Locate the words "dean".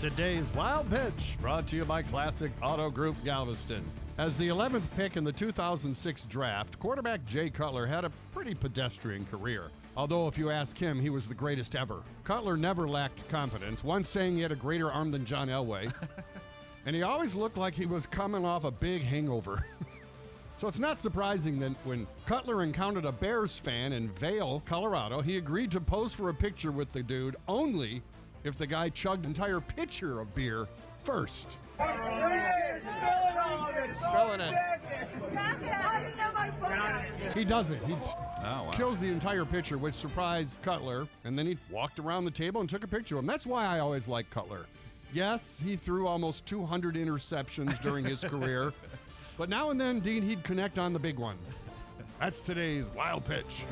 50.00-50.22